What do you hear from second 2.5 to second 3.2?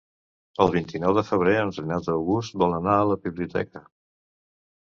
vol anar a